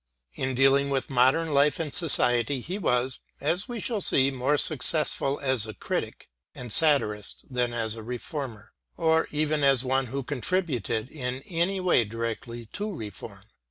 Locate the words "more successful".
4.31-5.39